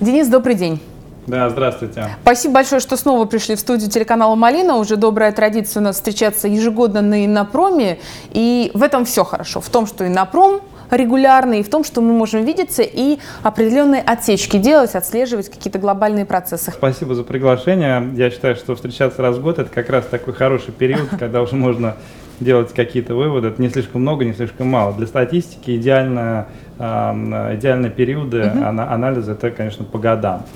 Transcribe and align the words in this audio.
Денис, 0.00 0.28
добрый 0.28 0.54
день. 0.54 0.80
Да, 1.26 1.50
здравствуйте. 1.50 2.06
Спасибо 2.22 2.54
большое, 2.54 2.80
что 2.80 2.96
снова 2.96 3.26
пришли 3.26 3.54
в 3.54 3.60
студию 3.60 3.90
телеканала 3.90 4.34
«Малина». 4.34 4.76
Уже 4.76 4.96
добрая 4.96 5.30
традиция 5.30 5.82
у 5.82 5.84
нас 5.84 5.96
встречаться 5.96 6.48
ежегодно 6.48 7.02
на 7.02 7.26
Иннопроме. 7.26 7.98
И 8.30 8.70
в 8.72 8.82
этом 8.82 9.04
все 9.04 9.24
хорошо. 9.24 9.60
В 9.60 9.68
том, 9.68 9.86
что 9.86 10.06
Иннопром 10.06 10.62
регулярный, 10.90 11.60
и 11.60 11.62
в 11.62 11.68
том, 11.68 11.84
что 11.84 12.00
мы 12.00 12.14
можем 12.14 12.46
видеться 12.46 12.82
и 12.82 13.18
определенные 13.42 14.00
отсечки 14.00 14.56
делать, 14.56 14.94
отслеживать 14.94 15.50
какие-то 15.50 15.78
глобальные 15.78 16.24
процессы. 16.24 16.70
Спасибо 16.70 17.14
за 17.14 17.22
приглашение. 17.22 18.10
Я 18.16 18.30
считаю, 18.30 18.56
что 18.56 18.74
встречаться 18.74 19.20
раз 19.20 19.36
в 19.36 19.42
год– 19.42 19.58
это 19.60 19.70
как 19.70 19.90
раз 19.90 20.06
такой 20.06 20.32
хороший 20.32 20.72
период, 20.72 21.10
когда 21.18 21.42
уже 21.42 21.56
можно 21.56 21.96
делать 22.40 22.72
какие-то 22.72 23.14
выводы. 23.14 23.48
Это 23.48 23.60
не 23.60 23.68
слишком 23.68 24.00
много, 24.00 24.24
не 24.24 24.32
слишком 24.32 24.66
мало. 24.68 24.94
Для 24.94 25.06
статистики 25.06 25.76
идеально, 25.76 26.46
идеальные 26.80 27.90
периоды 27.90 28.42
анализа– 28.42 29.32
это, 29.32 29.50
конечно, 29.50 29.84
по 29.84 29.98
годам. 29.98 30.46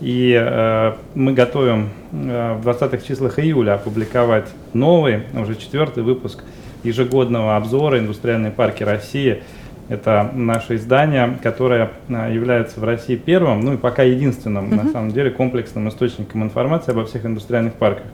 И 0.00 0.38
э, 0.38 0.92
мы 1.14 1.32
готовим 1.32 1.90
э, 2.12 2.58
в 2.60 2.68
20-х 2.68 2.98
числах 2.98 3.38
июля 3.38 3.74
опубликовать 3.74 4.48
новый, 4.72 5.22
уже 5.32 5.54
четвертый 5.54 6.02
выпуск 6.02 6.42
ежегодного 6.82 7.56
обзора 7.56 7.98
«Индустриальные 7.98 8.52
парки 8.52 8.82
России». 8.82 9.42
Это 9.88 10.30
наше 10.32 10.76
издание, 10.76 11.38
которое 11.42 11.90
э, 12.08 12.34
является 12.34 12.80
в 12.80 12.84
России 12.84 13.16
первым, 13.16 13.60
ну 13.60 13.74
и 13.74 13.76
пока 13.76 14.02
единственным, 14.02 14.66
mm-hmm. 14.66 14.84
на 14.84 14.90
самом 14.90 15.10
деле, 15.12 15.30
комплексным 15.30 15.88
источником 15.88 16.42
информации 16.42 16.90
обо 16.90 17.04
всех 17.06 17.24
индустриальных 17.24 17.74
парках. 17.74 18.06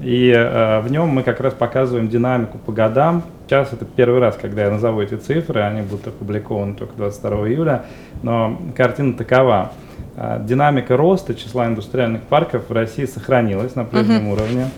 И 0.00 0.30
э, 0.30 0.80
в 0.80 0.90
нем 0.90 1.08
мы 1.08 1.22
как 1.22 1.40
раз 1.40 1.54
показываем 1.54 2.08
динамику 2.08 2.58
по 2.58 2.72
годам. 2.72 3.22
Сейчас 3.46 3.72
это 3.72 3.84
первый 3.84 4.20
раз, 4.20 4.36
когда 4.40 4.64
я 4.64 4.70
назову 4.70 5.00
эти 5.00 5.14
цифры, 5.14 5.60
они 5.60 5.82
будут 5.82 6.08
опубликованы 6.08 6.74
только 6.74 6.94
22 6.96 7.48
июля, 7.48 7.84
но 8.22 8.58
картина 8.74 9.14
такова– 9.14 9.72
а, 10.18 10.38
динамика 10.38 10.96
роста 10.96 11.34
числа 11.34 11.66
индустриальных 11.66 12.22
парков 12.22 12.70
в 12.70 12.72
России 12.72 13.04
сохранилась 13.04 13.74
на 13.74 13.84
прежнем 13.84 14.28
uh-huh. 14.28 14.32
уровне. 14.32 14.70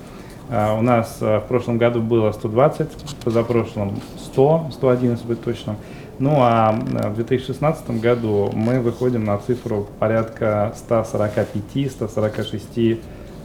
А, 0.51 0.77
у 0.77 0.83
нас 0.83 1.19
а, 1.21 1.39
в 1.41 1.47
прошлом 1.47 1.79
году 1.79 2.03
было 2.03 2.33
120, 2.33 2.89
позапрошлом 3.25 4.01
100, 4.19 4.71
111 4.73 5.25
быть 5.25 5.41
точным. 5.43 5.77
Ну 6.19 6.39
а 6.41 6.73
в 6.73 7.15
2016 7.15 8.01
году 8.01 8.51
мы 8.53 8.81
выходим 8.81 9.25
на 9.25 9.39
цифру 9.39 9.87
порядка 10.01 10.75
145-146 10.91 12.99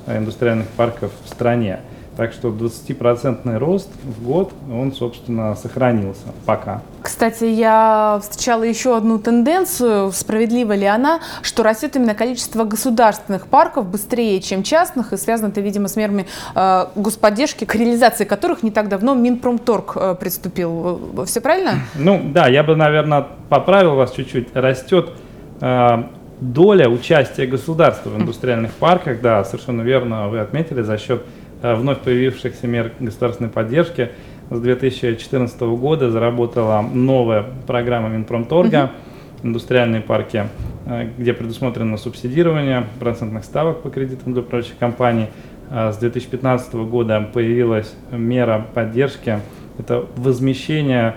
индустриальных 0.08 0.68
парков 0.70 1.12
в 1.23 1.30
стране. 1.30 1.80
Так 2.16 2.32
что 2.32 2.50
20% 2.50 3.58
рост 3.58 3.90
в 4.04 4.23
год, 4.23 4.54
он, 4.72 4.94
собственно, 4.94 5.56
сохранился 5.56 6.26
пока. 6.46 6.82
Кстати, 7.02 7.46
я 7.46 8.20
встречала 8.22 8.62
еще 8.64 8.96
одну 8.96 9.18
тенденцию, 9.18 10.12
справедлива 10.12 10.74
ли 10.74 10.86
она, 10.86 11.22
что 11.42 11.64
растет 11.64 11.96
именно 11.96 12.14
количество 12.14 12.66
государственных 12.66 13.48
парков 13.48 13.88
быстрее, 13.88 14.40
чем 14.42 14.62
частных, 14.62 15.12
и 15.12 15.18
связано 15.18 15.48
это, 15.48 15.62
видимо, 15.62 15.88
с 15.88 15.96
мерами 15.96 16.28
э, 16.54 16.86
господдержки, 16.96 17.66
к 17.66 17.74
реализации 17.74 18.26
которых 18.26 18.62
не 18.62 18.70
так 18.70 18.90
давно 18.90 19.16
Минпромторг 19.16 19.94
э, 19.96 20.16
приступил. 20.20 21.26
Все 21.26 21.42
правильно? 21.42 21.80
Ну 21.96 22.22
да, 22.31 22.48
я 22.48 22.64
бы, 22.64 22.76
наверное, 22.76 23.26
поправил 23.50 23.96
вас 23.96 24.12
чуть-чуть. 24.12 24.56
Растет 24.56 25.14
э, 25.62 26.04
доля 26.42 26.89
участия 26.89 27.45
государства 27.45 28.09
в 28.09 28.17
индустриальных 28.17 28.72
парках, 28.73 29.22
да, 29.22 29.44
совершенно 29.44 29.81
верно 29.81 30.30
вы 30.30 30.40
отметили, 30.40 30.81
за 30.81 30.98
счет 30.98 31.23
Э, 31.64 31.75
вновь 31.75 32.00
появившихся 32.00 32.67
мер 32.67 32.92
государственной 33.00 33.50
поддержки. 33.50 34.09
С 34.50 34.59
2014 34.59 35.62
года 35.62 36.12
заработала 36.12 36.81
новая 36.81 37.45
программа 37.66 38.09
Минпромторга 38.09 38.92
«Индустриальные 39.44 40.02
парки», 40.02 40.48
э, 40.86 41.08
где 41.17 41.34
предусмотрено 41.34 41.95
субсидирование 41.95 42.86
процентных 43.00 43.45
ставок 43.45 43.81
по 43.81 43.90
кредитам 43.90 44.34
для 44.34 44.42
прочих 44.44 44.78
компаний. 44.78 45.28
Э, 45.69 45.94
с 45.94 45.97
2015 45.97 46.74
года 46.74 47.29
появилась 47.34 47.96
мера 48.12 48.68
поддержки, 48.74 49.40
это 49.79 50.06
возмещение 50.18 51.16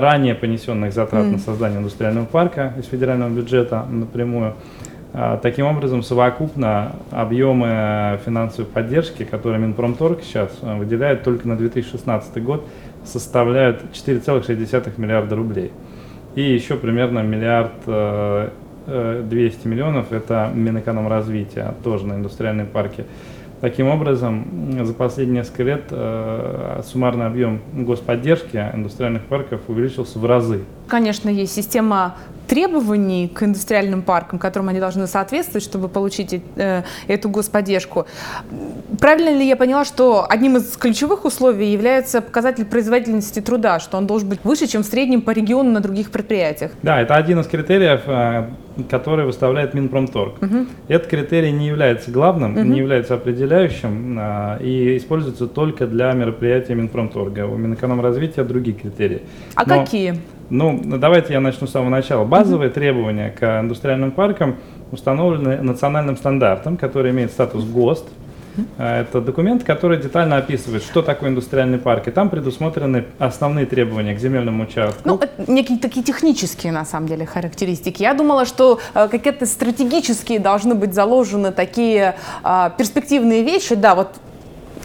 ранее 0.00 0.34
понесенных 0.34 0.92
затрат 0.92 1.26
mm. 1.26 1.32
на 1.32 1.38
создание 1.38 1.78
индустриального 1.78 2.26
парка 2.26 2.74
из 2.78 2.86
федерального 2.86 3.30
бюджета 3.30 3.84
напрямую. 3.90 4.54
А, 5.18 5.38
таким 5.38 5.66
образом, 5.66 6.02
совокупно 6.02 6.92
объемы 7.10 8.20
финансовой 8.24 8.66
поддержки, 8.66 9.24
которые 9.24 9.58
Минпромторг 9.60 10.22
сейчас 10.22 10.50
э, 10.60 10.76
выделяет 10.76 11.22
только 11.22 11.48
на 11.48 11.56
2016 11.56 12.44
год, 12.44 12.66
составляют 13.02 13.82
4,6 13.94 14.92
миллиарда 14.98 15.36
рублей. 15.36 15.72
И 16.34 16.42
еще 16.42 16.76
примерно 16.76 17.20
миллиард 17.20 17.72
200 17.86 17.96
э, 18.88 19.28
э, 19.30 19.68
миллионов– 19.68 20.06
это 20.12 20.50
Минэкономразвития, 20.54 21.74
тоже 21.82 22.06
на 22.06 22.14
индустриальные 22.14 22.66
парки. 22.66 23.06
Таким 23.60 23.88
образом, 23.88 24.84
за 24.84 24.92
последние 24.92 25.40
несколько 25.42 25.62
лет 25.62 25.84
э, 25.90 26.82
суммарный 26.84 27.26
объем 27.26 27.60
господдержки 27.72 28.56
индустриальных 28.74 29.24
парков 29.24 29.60
увеличился 29.68 30.18
в 30.18 30.26
разы. 30.26 30.60
Конечно, 30.88 31.30
есть 31.30 31.54
система 31.54 32.16
требований 32.46 33.28
к 33.28 33.42
индустриальным 33.42 34.02
паркам, 34.02 34.38
которым 34.38 34.68
они 34.68 34.80
должны 34.80 35.06
соответствовать, 35.06 35.64
чтобы 35.64 35.88
получить 35.88 36.40
э, 36.56 36.82
эту 37.06 37.28
господдержку. 37.28 38.06
Правильно 39.00 39.36
ли 39.36 39.46
я 39.46 39.56
поняла, 39.56 39.84
что 39.84 40.26
одним 40.28 40.56
из 40.56 40.76
ключевых 40.76 41.24
условий 41.24 41.72
является 41.72 42.20
показатель 42.20 42.64
производительности 42.64 43.40
труда, 43.40 43.80
что 43.80 43.96
он 43.96 44.06
должен 44.06 44.28
быть 44.28 44.40
выше, 44.44 44.66
чем 44.66 44.82
в 44.82 44.86
среднем 44.86 45.22
по 45.22 45.30
региону 45.30 45.70
на 45.70 45.80
других 45.80 46.10
предприятиях? 46.10 46.72
Да, 46.82 47.00
это 47.00 47.14
один 47.14 47.40
из 47.40 47.46
критериев, 47.46 48.02
э, 48.06 48.48
который 48.90 49.24
выставляет 49.24 49.74
Минпромторг. 49.74 50.42
Угу. 50.42 50.66
Этот 50.88 51.08
критерий 51.08 51.52
не 51.52 51.66
является 51.66 52.10
главным, 52.10 52.56
угу. 52.56 52.62
не 52.62 52.78
является 52.78 53.14
определяющим 53.14 54.18
э, 54.18 54.58
и 54.62 54.96
используется 54.96 55.46
только 55.46 55.86
для 55.86 56.12
мероприятий 56.12 56.74
Минпромторга. 56.74 57.46
У 57.46 57.56
Минэкономразвития 57.56 58.44
другие 58.44 58.76
критерии. 58.76 59.22
А 59.54 59.66
Но 59.66 59.84
какие? 59.84 60.20
Ну, 60.50 60.80
давайте 60.84 61.32
я 61.32 61.40
начну 61.40 61.66
с 61.66 61.72
самого 61.72 61.90
начала. 61.90 62.24
Базовые 62.24 62.70
mm-hmm. 62.70 62.74
требования 62.74 63.30
к 63.30 63.60
индустриальным 63.60 64.12
паркам 64.12 64.56
установлены 64.92 65.60
национальным 65.60 66.16
стандартом, 66.16 66.76
который 66.76 67.10
имеет 67.10 67.32
статус 67.32 67.64
ГОСТ. 67.64 68.06
А, 68.78 69.02
это 69.02 69.20
документ, 69.20 69.64
который 69.64 69.98
детально 69.98 70.36
описывает, 70.38 70.82
что 70.82 71.02
такое 71.02 71.30
индустриальный 71.30 71.78
парк. 71.78 72.08
И 72.08 72.10
там 72.10 72.30
предусмотрены 72.30 73.04
основные 73.18 73.66
требования 73.66 74.14
к 74.14 74.18
земельному 74.18 74.64
участку. 74.64 75.00
Ну, 75.04 75.20
некие 75.46 75.78
такие 75.78 76.04
технические, 76.04 76.72
на 76.72 76.84
самом 76.84 77.08
деле, 77.08 77.26
характеристики. 77.26 78.02
Я 78.02 78.14
думала, 78.14 78.46
что 78.46 78.80
э, 78.94 79.08
какие-то 79.08 79.46
стратегические 79.46 80.38
должны 80.38 80.74
быть 80.74 80.94
заложены 80.94 81.52
такие 81.52 82.16
э, 82.44 82.70
перспективные 82.76 83.42
вещи. 83.42 83.74
Да, 83.74 83.94
вот 83.94 84.14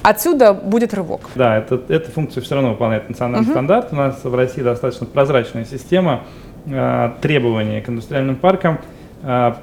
Отсюда 0.04 0.54
будет 0.54 0.94
рывок. 0.94 1.22
Да, 1.36 1.58
это, 1.58 1.80
эту 1.88 2.12
функцию 2.12 2.44
все 2.44 2.56
равно 2.56 2.72
выполняет 2.72 3.08
национальный 3.10 3.46
угу. 3.46 3.52
стандарт. 3.52 3.90
У 3.92 3.96
нас 3.96 4.24
в 4.24 4.34
России 4.34 4.62
достаточно 4.62 5.06
прозрачная 5.06 5.66
система 5.66 6.24
э, 6.66 7.12
требований 7.22 7.82
к 7.82 7.90
индустриальным 7.90 8.36
паркам. 8.36 8.80
Э, 9.22 9.54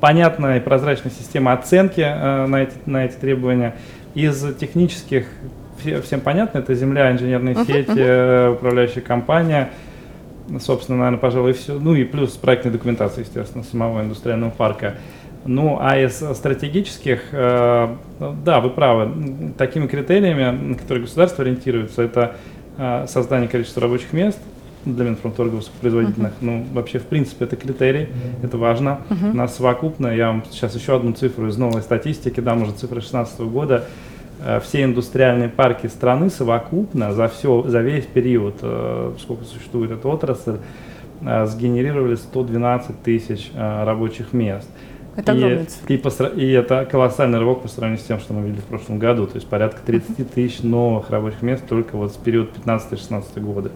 понятная 0.00 0.58
и 0.58 0.60
прозрачная 0.60 1.10
система 1.10 1.52
оценки 1.52 2.00
э, 2.00 2.46
на, 2.46 2.62
эти, 2.62 2.74
на 2.86 3.04
эти 3.04 3.14
требования. 3.14 3.74
Из 4.14 4.54
технических 4.56 5.26
всем 6.04 6.20
понятно, 6.20 6.58
это 6.58 6.74
земля, 6.74 7.10
инженерные 7.10 7.54
uh-huh, 7.54 7.66
сети, 7.66 7.90
uh-huh. 7.90 8.52
управляющая 8.52 9.02
компания, 9.02 9.70
собственно, 10.60 10.98
наверное, 10.98 11.18
пожалуй, 11.18 11.54
все. 11.54 11.78
Ну 11.78 11.94
и 11.94 12.04
плюс 12.04 12.32
проектная 12.32 12.72
документация, 12.72 13.22
естественно, 13.22 13.64
самого 13.64 14.02
индустриального 14.02 14.50
парка. 14.50 14.94
Ну, 15.44 15.78
а 15.80 15.98
из 15.98 16.22
стратегических, 16.36 17.22
э, 17.32 17.96
да, 18.44 18.60
вы 18.60 18.70
правы, 18.70 19.10
такими 19.58 19.86
критериями, 19.88 20.50
на 20.50 20.74
которые 20.76 21.04
государство 21.04 21.42
ориентируется, 21.42 22.02
это 22.02 22.36
э, 22.78 23.06
создание 23.08 23.48
количества 23.48 23.82
рабочих 23.82 24.12
мест 24.12 24.38
для 24.84 25.04
Минпромторга 25.04 25.56
высокопроизводительных. 25.56 26.32
Uh-huh. 26.32 26.36
Ну, 26.42 26.66
вообще, 26.72 27.00
в 27.00 27.06
принципе, 27.06 27.44
это 27.44 27.56
критерий, 27.56 28.04
uh-huh. 28.04 28.44
это 28.44 28.56
важно. 28.56 29.00
Uh-huh. 29.10 29.30
У 29.32 29.36
нас 29.36 29.56
совокупно, 29.56 30.08
я 30.08 30.28
вам 30.28 30.44
сейчас 30.50 30.76
еще 30.76 30.94
одну 30.94 31.12
цифру 31.12 31.48
из 31.48 31.56
новой 31.56 31.82
статистики 31.82 32.38
дам, 32.38 32.62
уже 32.62 32.72
цифры 32.72 33.00
2016 33.00 33.40
года, 33.40 33.84
э, 34.44 34.60
все 34.60 34.84
индустриальные 34.84 35.48
парки 35.48 35.88
страны 35.88 36.30
совокупно 36.30 37.12
за, 37.14 37.26
все, 37.26 37.64
за 37.64 37.80
весь 37.80 38.06
период, 38.06 38.58
сколько 39.20 39.44
существует 39.44 39.90
эта 39.90 40.06
отрасль, 40.06 40.58
сгенерировали 41.20 42.16
112 42.16 43.02
тысяч 43.02 43.52
рабочих 43.54 44.32
мест. 44.32 44.68
Это 45.14 45.32
и, 45.32 45.94
и, 45.94 45.96
по, 45.98 46.08
и 46.08 46.50
это 46.52 46.86
колоссальный 46.90 47.38
рывок 47.38 47.62
по 47.62 47.68
сравнению 47.68 48.02
с 48.02 48.06
тем, 48.06 48.18
что 48.18 48.32
мы 48.32 48.46
видели 48.46 48.60
в 48.60 48.64
прошлом 48.64 48.98
году. 48.98 49.26
То 49.26 49.36
есть 49.36 49.46
порядка 49.46 49.80
30 49.84 50.32
тысяч 50.32 50.62
новых 50.62 51.10
рабочих 51.10 51.42
мест 51.42 51.64
только 51.68 51.96
вот 51.96 52.12
с 52.12 52.16
период 52.16 52.50
15-16 52.64 53.40
года. 53.40 53.70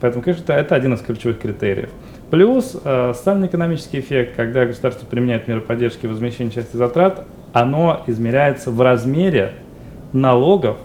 Поэтому, 0.00 0.22
конечно, 0.22 0.44
это, 0.44 0.54
это 0.54 0.74
один 0.74 0.94
из 0.94 1.00
ключевых 1.00 1.38
критериев. 1.38 1.90
Плюс 2.30 2.76
э, 2.82 3.12
социально-экономический 3.14 4.00
эффект, 4.00 4.36
когда 4.36 4.64
государство 4.64 5.04
применяет 5.04 5.48
меры 5.48 5.60
поддержки 5.60 6.06
и 6.06 6.08
возмещения 6.08 6.50
части 6.50 6.76
затрат, 6.76 7.26
оно 7.52 8.02
измеряется 8.06 8.70
в 8.70 8.80
размере 8.80 9.52
налогов, 10.12 10.78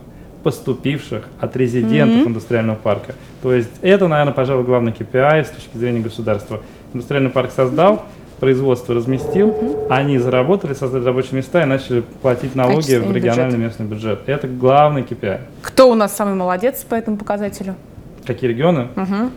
поступивших 0.44 1.28
от 1.40 1.56
резидентов 1.56 2.22
mm-hmm. 2.22 2.28
индустриального 2.30 2.76
парка. 2.76 3.16
То 3.42 3.54
есть 3.54 3.72
это, 3.82 4.08
наверное, 4.08 4.34
пожалуй, 4.34 4.64
главный 4.64 4.92
KPI 4.92 5.46
с 5.46 5.50
точки 5.50 5.78
зрения 5.78 6.02
государства. 6.02 6.62
Индустриальный 6.94 7.32
парк 7.32 7.52
создал, 7.56 8.06
производство 8.40 8.94
разместил, 8.96 9.50
угу. 9.50 9.88
они 9.90 10.18
заработали, 10.18 10.74
создали 10.74 11.04
рабочие 11.04 11.34
места 11.34 11.64
и 11.64 11.66
начали 11.66 12.04
платить 12.22 12.56
налоги 12.56 12.96
в 12.96 13.12
региональный 13.12 13.58
бюджет. 13.58 13.80
местный 13.80 13.86
бюджет. 13.86 14.20
Это 14.28 14.48
главный 14.48 15.02
KPI. 15.02 15.40
Кто 15.62 15.90
у 15.90 15.96
нас 15.96 16.16
самый 16.16 16.36
молодец 16.36 16.84
по 16.88 16.96
этому 16.96 17.18
показателю? 17.18 17.76
Какие 18.26 18.50
регионы? 18.50 18.88
Угу. 18.96 19.32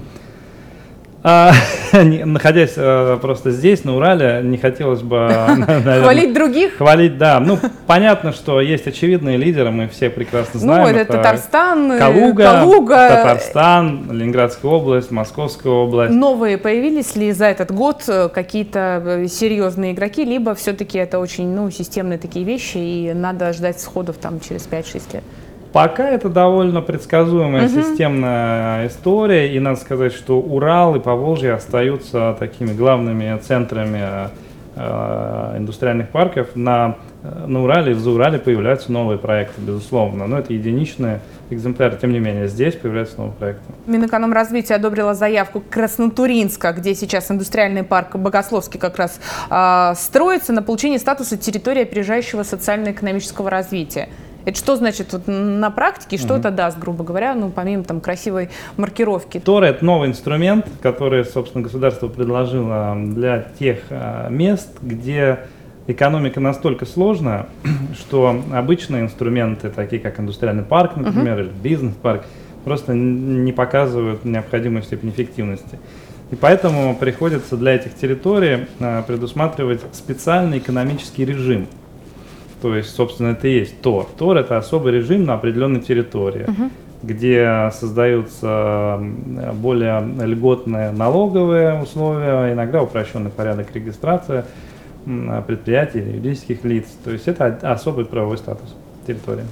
А, 1.30 1.52
находясь 1.92 2.72
а, 2.78 3.18
просто 3.18 3.50
здесь, 3.50 3.84
на 3.84 3.94
Урале, 3.96 4.40
не 4.42 4.56
хотелось 4.56 5.02
бы... 5.02 5.16
Наверное, 5.58 6.00
хвалить 6.00 6.32
других? 6.32 6.76
Хвалить, 6.78 7.18
да. 7.18 7.38
Ну, 7.38 7.58
понятно, 7.86 8.32
что 8.32 8.62
есть 8.62 8.86
очевидные 8.86 9.36
лидеры, 9.36 9.70
мы 9.70 9.88
все 9.88 10.08
прекрасно 10.08 10.52
ну, 10.54 10.60
знаем. 10.60 10.84
Ну, 10.84 10.88
это, 10.88 11.00
это 11.00 11.12
Татарстан, 11.12 11.92
э, 11.92 11.98
Калуга, 11.98 12.44
Калуга, 12.44 13.08
Татарстан, 13.08 14.10
Ленинградская 14.10 14.70
область, 14.70 15.10
Московская 15.10 15.70
область. 15.70 16.14
Новые 16.14 16.56
появились 16.56 17.14
ли 17.14 17.30
за 17.32 17.44
этот 17.44 17.72
год 17.72 18.04
э, 18.08 18.30
какие-то 18.30 19.26
серьезные 19.28 19.92
игроки, 19.92 20.24
либо 20.24 20.54
все-таки 20.54 20.96
это 20.96 21.18
очень 21.18 21.48
ну, 21.54 21.70
системные 21.70 22.18
такие 22.18 22.46
вещи, 22.46 22.78
и 22.78 23.12
надо 23.12 23.52
ждать 23.52 23.78
сходов 23.80 24.16
там 24.16 24.40
через 24.40 24.66
5-6 24.66 25.02
лет? 25.12 25.24
Пока 25.72 26.08
это 26.08 26.28
довольно 26.28 26.80
предсказуемая 26.80 27.66
угу. 27.66 27.74
системная 27.74 28.86
история, 28.86 29.54
и 29.54 29.60
надо 29.60 29.78
сказать, 29.78 30.14
что 30.14 30.40
Урал 30.40 30.96
и 30.96 31.00
Поволжье 31.00 31.52
остаются 31.52 32.36
такими 32.38 32.72
главными 32.72 33.38
центрами 33.38 34.30
э, 34.76 35.54
индустриальных 35.58 36.08
парков. 36.08 36.48
На, 36.54 36.96
э, 37.22 37.44
на 37.46 37.62
Урале 37.62 37.92
и 37.92 37.94
в 37.94 38.00
Заурале 38.00 38.38
появляются 38.38 38.90
новые 38.90 39.18
проекты, 39.18 39.60
безусловно, 39.60 40.26
но 40.26 40.38
это 40.38 40.54
единичные 40.54 41.20
экземпляры. 41.50 41.98
Тем 42.00 42.12
не 42.12 42.18
менее, 42.18 42.48
здесь 42.48 42.74
появляются 42.74 43.18
новые 43.18 43.34
проекты. 43.34 43.64
Минэкономразвитие 43.86 44.76
одобрила 44.76 45.14
заявку 45.14 45.62
Краснотуринска, 45.68 46.72
где 46.72 46.94
сейчас 46.94 47.30
индустриальный 47.30 47.82
парк 47.82 48.16
Богословский 48.16 48.80
как 48.80 48.96
раз 48.96 49.20
э, 49.50 49.92
строится 49.96 50.54
на 50.54 50.62
получение 50.62 50.98
статуса 50.98 51.36
территории 51.36 51.82
опережающего 51.82 52.42
социально-экономического 52.42 53.50
развития. 53.50 54.08
Это 54.48 54.56
что 54.56 54.76
значит 54.76 55.12
вот, 55.12 55.24
на 55.26 55.70
практике, 55.70 56.16
что 56.16 56.32
угу. 56.32 56.40
это 56.40 56.50
даст, 56.50 56.78
грубо 56.78 57.04
говоря, 57.04 57.34
ну, 57.34 57.50
помимо 57.50 57.84
там 57.84 58.00
красивой 58.00 58.48
маркировки? 58.78 59.40
Тор– 59.40 59.62
это 59.64 59.84
новый 59.84 60.08
инструмент, 60.08 60.64
который, 60.80 61.26
собственно, 61.26 61.62
государство 61.62 62.08
предложило 62.08 62.96
для 62.98 63.46
тех 63.58 63.80
а, 63.90 64.30
мест, 64.30 64.70
где 64.80 65.40
экономика 65.86 66.40
настолько 66.40 66.86
сложная, 66.86 67.46
что 67.94 68.42
обычные 68.50 69.02
инструменты, 69.02 69.68
такие 69.68 70.00
как 70.00 70.18
индустриальный 70.18 70.64
парк, 70.64 70.96
например, 70.96 71.40
uh 71.40 71.42
или 71.42 71.50
бизнес-парк, 71.50 72.24
просто 72.64 72.94
не 72.94 73.52
показывают 73.52 74.24
необходимую 74.24 74.82
степень 74.82 75.10
эффективности. 75.10 75.78
И 76.30 76.36
поэтому 76.36 76.96
приходится 76.96 77.58
для 77.58 77.74
этих 77.74 77.94
территорий 77.96 78.66
а, 78.80 79.02
предусматривать 79.02 79.82
специальный 79.92 80.56
экономический 80.56 81.26
режим– 81.26 81.66
то 82.60 82.74
есть, 82.76 82.94
собственно, 82.94 83.28
это 83.28 83.48
и 83.48 83.58
есть 83.58 83.80
ТОР. 83.80 84.06
ТОР– 84.18 84.36
это 84.38 84.58
особый 84.58 84.92
режим 84.92 85.24
на 85.24 85.34
определенной 85.34 85.80
территории, 85.80 86.46
uh-huh. 86.46 86.70
где 87.02 87.70
создаются 87.72 89.00
более 89.54 90.00
льготные 90.26 90.90
налоговые 90.90 91.80
условия, 91.80 92.52
иногда 92.52 92.82
упрощенный 92.82 93.30
порядок 93.30 93.74
регистрации 93.74 94.44
предприятий 95.46 96.00
юридических 96.00 96.64
лиц. 96.64 96.86
То 97.04 97.12
есть 97.12 97.28
это 97.28 97.46
особый 97.62 98.04
правовой 98.04 98.38
статус 98.38 98.74
территории. 99.06 99.44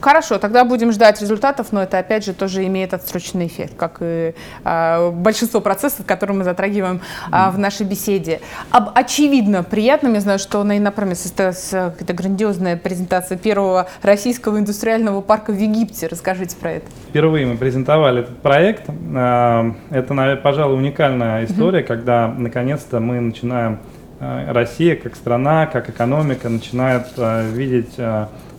Хорошо, 0.00 0.38
тогда 0.38 0.64
будем 0.64 0.92
ждать 0.92 1.20
результатов, 1.20 1.68
но 1.72 1.82
это 1.82 1.98
опять 1.98 2.24
же 2.24 2.34
тоже 2.34 2.66
имеет 2.66 2.92
отсроченный 2.94 3.46
эффект, 3.46 3.74
как 3.76 3.98
и 4.00 4.34
а, 4.62 5.10
большинство 5.10 5.60
процессов, 5.60 6.04
которые 6.06 6.36
мы 6.36 6.44
затрагиваем 6.44 7.00
а, 7.30 7.50
в 7.50 7.58
нашей 7.58 7.86
беседе. 7.86 8.40
Об 8.70 8.90
очевидно 8.94 9.62
приятном, 9.62 10.14
я 10.14 10.20
знаю, 10.20 10.38
что 10.38 10.62
на 10.64 10.76
Инопроме 10.76 11.14
состоялась 11.14 11.68
какая-то 11.70 12.12
грандиозная 12.12 12.76
презентация 12.76 13.38
первого 13.38 13.88
российского 14.02 14.58
индустриального 14.58 15.22
парка 15.22 15.52
в 15.52 15.58
Египте. 15.58 16.06
Расскажите 16.08 16.56
про 16.56 16.72
это. 16.72 16.86
Впервые 17.08 17.46
мы 17.46 17.56
презентовали 17.56 18.20
этот 18.20 18.36
проект. 18.42 18.84
А, 19.14 19.74
это, 19.90 20.40
пожалуй, 20.42 20.76
уникальная 20.76 21.44
история, 21.46 21.80
угу. 21.80 21.88
когда 21.88 22.28
наконец-то 22.28 23.00
мы 23.00 23.20
начинаем, 23.20 23.78
Россия 24.18 24.96
как 24.96 25.14
страна, 25.14 25.66
как 25.66 25.90
экономика 25.90 26.48
начинает 26.48 27.06
видеть 27.52 27.96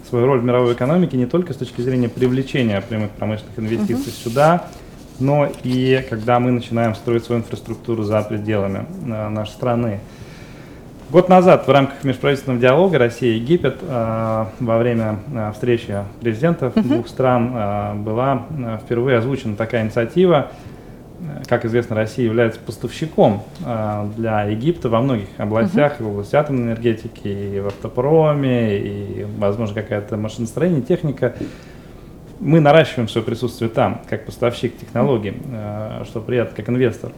свою 0.08 0.26
роль 0.26 0.40
в 0.40 0.44
мировой 0.44 0.74
экономике 0.74 1.18
не 1.18 1.26
только 1.26 1.54
с 1.54 1.58
точки 1.58 1.82
зрения 1.82 2.10
привлечения 2.10 2.82
прямых 2.82 3.12
промышленных 3.12 3.60
инвестиций 3.60 4.12
uh-huh. 4.12 4.24
сюда, 4.24 4.68
но 5.20 5.50
и 5.64 6.06
когда 6.10 6.40
мы 6.40 6.52
начинаем 6.52 6.96
строить 6.96 7.26
свою 7.26 7.42
инфраструктуру 7.42 8.04
за 8.04 8.22
пределами 8.22 8.86
э, 9.06 9.30
нашей 9.30 9.52
страны. 9.52 10.00
Год 11.10 11.30
назад 11.30 11.68
в 11.68 11.72
рамках 11.72 12.04
межправительственного 12.04 12.60
диалога 12.60 12.98
Россия 12.98 13.34
и 13.34 13.40
Египет 13.40 13.78
э, 13.82 14.46
во 14.60 14.78
время 14.78 15.20
э, 15.34 15.52
встречи 15.54 15.96
президентов 16.22 16.76
uh-huh. 16.76 16.82
двух 16.84 17.08
стран 17.08 17.52
э, 17.54 17.94
была 17.96 18.46
э, 18.50 18.80
впервые 18.84 19.18
озвучена 19.18 19.56
такая 19.56 19.84
инициатива 19.84 20.52
как 21.48 21.66
известно, 21.66 21.96
Россия 21.96 22.26
является 22.26 22.60
поставщиком 22.60 23.44
э, 23.66 24.10
для 24.16 24.44
Египта 24.44 24.90
во 24.90 25.02
многих 25.02 25.28
областях, 25.38 26.00
uh-huh. 26.00 26.04
в 26.04 26.10
области 26.10 26.36
атомной 26.36 26.74
энергетики, 26.74 27.28
и 27.28 27.60
в 27.60 27.68
автопроме, 27.68 28.78
и, 28.78 29.26
возможно, 29.38 29.76
какая-то 29.76 30.18
машиностроение, 30.18 30.82
техника. 30.82 31.36
Мы 32.40 32.60
наращиваем 32.60 33.10
свое 33.10 33.26
присутствие 33.26 33.70
там, 33.70 34.02
как 34.08 34.26
поставщик 34.26 34.78
технологий, 34.78 35.36
э, 35.52 36.04
что 36.06 36.22
приятно, 36.22 36.56
как 36.56 36.70
инвестор. 36.70 37.12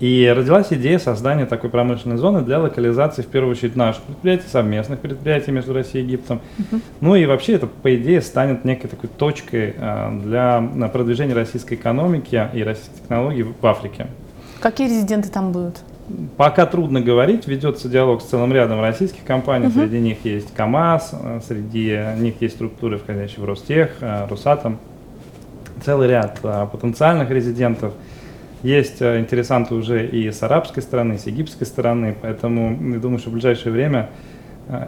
И 0.00 0.32
родилась 0.34 0.68
идея 0.70 1.00
создания 1.00 1.44
такой 1.44 1.70
промышленной 1.70 2.18
зоны 2.18 2.42
для 2.42 2.60
локализации, 2.60 3.22
в 3.22 3.26
первую 3.26 3.52
очередь, 3.52 3.74
наших 3.74 4.02
предприятий, 4.04 4.48
совместных 4.48 5.00
предприятий 5.00 5.50
между 5.50 5.72
Россией 5.72 6.04
и 6.04 6.06
Египтом. 6.06 6.40
Uh-huh. 6.56 6.80
Ну 7.00 7.16
и 7.16 7.26
вообще 7.26 7.54
это, 7.54 7.66
по 7.66 7.94
идее, 7.96 8.22
станет 8.22 8.64
некой 8.64 8.88
такой 8.88 9.10
точкой 9.10 9.74
э, 9.76 10.20
для 10.22 10.88
продвижения 10.88 11.34
российской 11.34 11.74
экономики 11.74 12.48
и 12.54 12.62
российских 12.62 12.94
технологий 13.02 13.42
в 13.42 13.66
Африке. 13.66 14.06
Какие 14.60 14.88
резиденты 14.88 15.30
там 15.30 15.50
будут? 15.50 15.78
Пока 16.36 16.64
трудно 16.66 17.00
говорить, 17.00 17.48
ведется 17.48 17.88
диалог 17.88 18.22
с 18.22 18.26
целым 18.26 18.52
рядом 18.52 18.80
российских 18.80 19.24
компаний, 19.24 19.66
uh-huh. 19.66 19.80
среди 19.80 19.98
них 19.98 20.24
есть 20.24 20.54
КАМАЗ, 20.54 21.10
э, 21.12 21.40
среди 21.44 21.98
них 22.18 22.40
есть 22.40 22.54
структуры, 22.54 22.98
входящие 22.98 23.40
в 23.40 23.44
Ростех, 23.46 23.96
э, 24.00 24.28
Росатом, 24.30 24.78
целый 25.84 26.06
ряд 26.06 26.38
потенциальных 26.38 27.30
резидентов– 27.30 27.94
есть 28.62 29.00
э, 29.00 29.20
интересанты 29.20 29.74
уже 29.74 30.06
и 30.06 30.30
с 30.30 30.42
арабской 30.42 30.80
стороны, 30.80 31.14
и 31.14 31.18
с 31.18 31.26
египетской 31.26 31.64
стороны, 31.64 32.16
поэтому 32.20 32.92
я 32.92 32.98
думаю, 32.98 33.18
что 33.18 33.30
в 33.30 33.34
ближайшее 33.34 33.72
время 33.72 34.10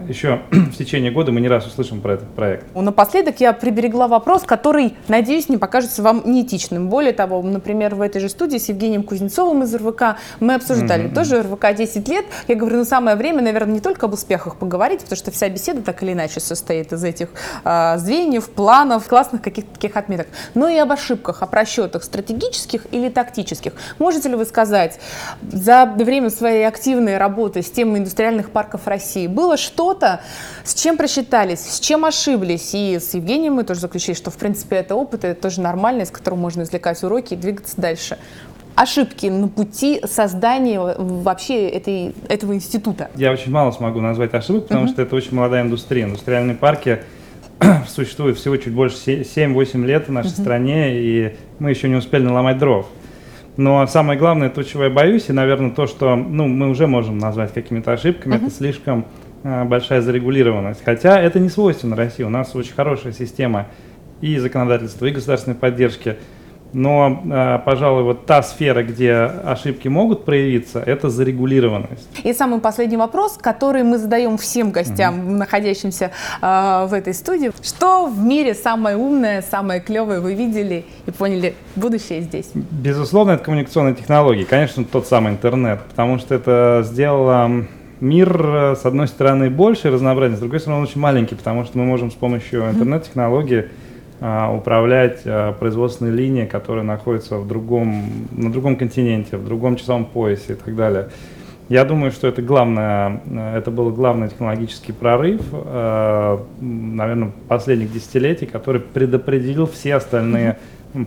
еще 0.09 0.43
в 0.51 0.77
течение 0.77 1.11
года 1.11 1.33
мы 1.33 1.41
не 1.41 1.49
раз 1.49 1.67
услышим 1.67 2.01
про 2.01 2.15
этот 2.15 2.29
проект. 2.35 2.75
Напоследок 2.75 3.41
я 3.41 3.53
приберегла 3.53 4.09
вопрос, 4.09 4.43
который, 4.43 4.97
надеюсь, 5.09 5.49
не 5.49 5.57
покажется 5.57 6.03
вам 6.03 6.23
неэтичным. 6.25 6.89
Более 6.89 7.13
того, 7.13 7.41
например, 7.43 7.95
в 7.95 8.01
этой 8.03 8.21
же 8.21 8.29
студии 8.29 8.59
с 8.59 8.69
Евгением 8.69 9.03
Кузнецовым 9.03 9.63
из 9.63 9.75
РВК 9.75 10.17
мы 10.41 10.55
обсуждали 10.55 11.05
mm-hmm. 11.05 11.15
тоже 11.15 11.43
РВК 11.43 11.75
10 11.75 12.09
лет. 12.09 12.27
Я 12.49 12.55
говорю, 12.57 12.79
ну 12.79 12.85
самое 12.85 13.17
время, 13.17 13.43
наверное, 13.43 13.75
не 13.75 13.81
только 13.81 14.07
об 14.07 14.13
успехах 14.13 14.57
поговорить, 14.57 15.01
потому 15.01 15.17
что 15.17 15.31
вся 15.31 15.49
беседа 15.49 15.83
так 15.83 16.03
или 16.03 16.13
иначе 16.13 16.41
состоит 16.41 16.93
из 16.93 17.03
этих 17.03 17.29
э, 17.65 17.99
звеньев, 17.99 18.51
планов, 18.51 19.09
классных 19.09 19.43
каких-то 19.43 19.73
таких 19.75 19.97
отметок, 19.97 20.27
но 20.55 20.69
и 20.69 20.77
об 20.77 20.93
ошибках, 20.93 21.43
о 21.43 21.47
просчетах 21.47 22.05
стратегических 22.05 22.87
или 22.93 23.09
тактических. 23.09 23.73
Можете 23.99 24.29
ли 24.29 24.37
вы 24.37 24.45
сказать, 24.45 25.01
за 25.43 25.87
время 25.87 26.31
своей 26.31 26.67
активной 26.67 27.17
работы 27.17 27.63
с 27.63 27.71
темой 27.71 28.01
индустриальных 28.01 28.51
парков 28.51 28.87
России 28.87 29.27
было 29.27 29.57
что-то, 29.71 30.21
с 30.65 30.75
чем 30.75 30.97
просчитались, 30.97 31.61
с 31.61 31.81
чем 31.81 32.05
ошиблись. 32.05 32.71
И 32.75 32.99
с 32.99 33.15
Евгением 33.15 33.55
мы 33.55 33.65
тоже 33.65 33.81
заключили, 33.81 34.15
что, 34.15 34.31
в 34.31 34.37
принципе, 34.37 34.77
это 34.77 34.95
опыт, 34.95 35.25
это 35.25 35.41
тоже 35.41 35.61
нормально, 35.61 36.03
из 36.03 36.11
которого 36.11 36.39
можно 36.39 36.63
извлекать 36.63 37.03
уроки 37.03 37.35
и 37.35 37.37
двигаться 37.37 37.81
дальше 37.81 38.19
ошибки 38.77 39.27
на 39.27 39.49
пути 39.49 40.01
создания 40.05 40.81
вообще 40.81 41.69
этой, 41.69 42.15
этого 42.29 42.55
института? 42.55 43.11
Я 43.15 43.33
очень 43.33 43.53
мало 43.53 43.73
смогу 43.73 44.01
назвать 44.01 44.33
ошибок, 44.33 44.69
потому 44.69 44.87
uh-huh. 44.87 44.93
что 44.93 45.03
это 45.03 45.17
очень 45.17 45.35
молодая 45.35 45.63
индустрия. 45.63 46.05
Индустриальные 46.05 46.57
парки 46.57 47.01
существуют 47.89 48.39
всего 48.39 48.57
чуть 48.57 48.73
больше 48.73 48.97
7-8 48.97 49.85
лет 49.85 50.09
в 50.09 50.13
нашей 50.13 50.29
uh-huh. 50.29 50.41
стране, 50.41 50.99
и 50.99 51.37
мы 51.59 51.71
еще 51.71 51.89
не 51.89 51.97
успели 51.97 52.23
наломать 52.23 52.59
дров. 52.59 52.87
Но 53.57 53.87
самое 53.87 54.19
главное, 54.19 54.49
то, 54.49 54.63
чего 54.63 54.85
я 54.85 54.91
боюсь, 54.91 55.29
и, 55.29 55.33
наверное, 55.33 55.73
то, 55.73 55.87
что 55.87 56.17
ну, 56.17 56.47
мы 56.47 56.71
уже 56.71 56.87
можем 56.87 57.19
назвать 57.19 57.53
какими-то 57.53 57.93
ошибками, 57.93 58.35
uh-huh. 58.35 58.47
это 58.47 58.55
слишком 58.55 59.05
большая 59.43 60.01
зарегулированность. 60.01 60.83
Хотя 60.85 61.21
это 61.21 61.41
не 61.41 61.49
свойственно 61.49 61.97
России. 61.97 62.23
У 62.23 62.29
нас 62.29 62.55
очень 62.55 62.75
хорошая 62.75 63.13
система 63.13 63.67
и 64.21 64.39
законодательства, 64.39 65.07
и 65.07 65.11
государственной 65.11 65.57
поддержки. 65.57 66.17
Но, 66.73 67.23
э, 67.25 67.59
пожалуй, 67.65 68.05
вот 68.05 68.27
та 68.27 68.43
сфера, 68.43 68.83
где 68.83 69.13
ошибки 69.13 69.89
могут 69.89 70.25
проявиться, 70.25 70.81
это 70.81 71.11
зарегулированность. 71.11 72.09
И 72.23 72.33
самый 72.33 72.61
последний 72.61 72.97
вопрос, 72.97 73.37
который 73.41 73.83
мы 73.83 73.99
задаем 73.99 74.39
всем 74.39 74.71
гостям, 74.71 75.17
mm-hmm. 75.17 75.37
находящимся 75.37 76.13
э, 76.41 76.87
в 76.89 76.95
этой 76.95 77.15
студии. 77.15 77.51
Что 77.63 78.07
в 78.07 78.19
мире 78.19 78.55
самое 78.55 78.97
умное, 78.97 79.43
самое 79.43 79.81
клевое 79.81 80.21
вы 80.21 80.35
видели 80.35 80.85
и 81.07 81.11
поняли, 81.11 81.55
будущее 81.75 82.21
здесь? 82.21 82.51
Безусловно, 82.55 83.33
это 83.33 83.45
коммуникационные 83.45 83.95
технологии. 83.95 84.45
Конечно, 84.45 84.85
тот 84.85 85.09
самый 85.09 85.33
интернет, 85.33 85.81
потому 85.89 86.19
что 86.19 86.37
это 86.37 86.83
сделало 86.87 87.67
мир, 88.01 88.77
с 88.77 88.85
одной 88.85 89.09
стороны, 89.09 89.51
больше 89.51 89.91
разнообразен, 89.91 90.37
с 90.37 90.41
другой 90.41 90.61
стороны, 90.61 90.83
он 90.83 90.89
очень 90.89 91.01
маленький, 91.01 91.35
потому 91.35 91.65
что 91.65 91.79
мы 91.79 91.85
можем 91.85 92.11
с 92.11 92.15
помощью 92.15 92.69
интернет-технологий 92.71 93.67
а, 94.21 94.53
управлять 94.55 95.23
а, 95.25 95.53
производственной 95.53 96.11
линией, 96.11 96.47
которая 96.47 96.85
находится 96.85 97.37
в 97.37 97.49
другом, 97.49 98.29
на 98.33 98.53
другом 98.53 98.77
континенте, 98.77 99.39
в 99.39 99.45
другом 99.45 99.77
часовом 99.77 100.05
поясе 100.05 100.53
и 100.53 100.57
так 100.57 100.77
далее. 100.77 101.09
Я 101.71 101.85
думаю, 101.85 102.11
что 102.11 102.27
это 102.27 102.43
главное, 102.43 103.21
это 103.55 103.71
был 103.71 103.91
главный 103.91 104.29
технологический 104.29 104.91
прорыв, 104.91 105.41
а, 105.53 106.45
наверное, 106.61 107.31
последних 107.47 107.93
десятилетий, 107.93 108.47
который 108.47 108.81
предопределил 108.81 109.69
все 109.69 109.95
остальные 109.95 110.59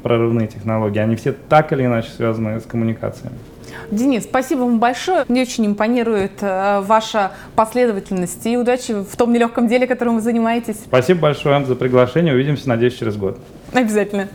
прорывные 0.02 0.48
технологии. 0.48 1.00
Они 1.00 1.18
все 1.18 1.34
так 1.34 1.74
или 1.74 1.86
иначе 1.86 2.12
связаны 2.12 2.62
с 2.62 2.64
коммуникациями. 2.64 3.36
Денис, 3.92 4.24
спасибо 4.24 4.60
вам 4.60 4.80
большое. 4.80 5.26
Мне 5.28 5.42
очень 5.42 5.66
импонирует 5.66 6.42
э, 6.42 6.80
ваша 6.80 7.34
последовательность 7.58 8.46
и 8.46 8.56
удачи 8.56 8.94
в 8.94 9.18
том 9.18 9.34
нелегком 9.34 9.68
деле, 9.68 9.86
которым 9.86 10.16
вы 10.16 10.22
занимаетесь. 10.22 10.78
Спасибо 10.78 11.20
большое 11.24 11.66
за 11.66 11.76
приглашение. 11.76 12.34
Увидимся, 12.34 12.70
надеюсь, 12.70 12.96
через 12.98 13.18
год. 13.18 13.38
Обязательно. 13.74 14.30